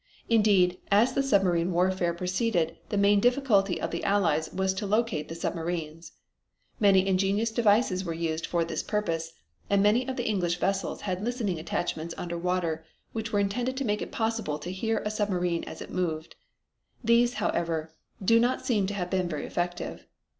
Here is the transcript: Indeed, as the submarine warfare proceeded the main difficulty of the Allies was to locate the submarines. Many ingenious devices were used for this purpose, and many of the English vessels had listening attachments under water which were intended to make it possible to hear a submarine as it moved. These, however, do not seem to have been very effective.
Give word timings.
Indeed, 0.29 0.79
as 0.89 1.13
the 1.13 1.21
submarine 1.21 1.71
warfare 1.71 2.11
proceeded 2.11 2.75
the 2.89 2.97
main 2.97 3.19
difficulty 3.19 3.79
of 3.79 3.91
the 3.91 4.03
Allies 4.03 4.51
was 4.51 4.73
to 4.73 4.87
locate 4.87 5.27
the 5.29 5.35
submarines. 5.35 6.13
Many 6.79 7.05
ingenious 7.05 7.51
devices 7.51 8.03
were 8.03 8.11
used 8.15 8.47
for 8.47 8.65
this 8.65 8.81
purpose, 8.81 9.33
and 9.69 9.83
many 9.83 10.07
of 10.07 10.15
the 10.15 10.27
English 10.27 10.57
vessels 10.57 11.01
had 11.01 11.23
listening 11.23 11.59
attachments 11.59 12.15
under 12.17 12.35
water 12.35 12.83
which 13.11 13.31
were 13.31 13.39
intended 13.39 13.77
to 13.77 13.85
make 13.85 14.01
it 14.01 14.11
possible 14.11 14.57
to 14.57 14.71
hear 14.71 15.03
a 15.05 15.11
submarine 15.11 15.63
as 15.65 15.83
it 15.83 15.91
moved. 15.91 16.35
These, 17.03 17.35
however, 17.35 17.91
do 18.25 18.39
not 18.39 18.65
seem 18.65 18.87
to 18.87 18.95
have 18.95 19.11
been 19.11 19.29
very 19.29 19.45
effective. 19.45 20.07